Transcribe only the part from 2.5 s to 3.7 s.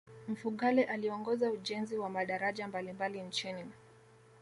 mbalimbali nchini